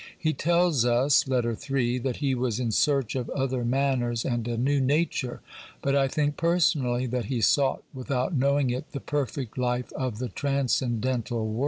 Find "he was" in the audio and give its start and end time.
2.15-2.59